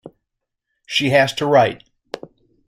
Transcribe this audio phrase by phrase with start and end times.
[0.87, 1.83] She has to write.